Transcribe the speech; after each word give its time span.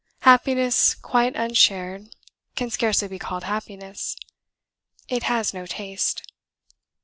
Happiness 0.21 0.95
quite 0.95 1.35
unshared 1.35 2.09
can 2.55 2.71
scarcely 2.71 3.07
be 3.07 3.19
called 3.19 3.43
happiness; 3.43 4.15
it 5.07 5.21
has 5.21 5.53
no 5.53 5.67
taste." 5.67 6.23